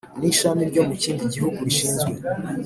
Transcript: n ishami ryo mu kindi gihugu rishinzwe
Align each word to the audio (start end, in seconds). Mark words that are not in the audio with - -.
n 0.19 0.21
ishami 0.31 0.61
ryo 0.69 0.81
mu 0.87 0.95
kindi 1.03 1.23
gihugu 1.33 1.57
rishinzwe 1.67 2.11